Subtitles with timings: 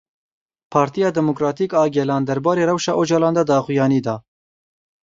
[0.75, 4.15] Partiya Demokratîk a Gelan derbarê rewşa Ocalan de daxuyanî da.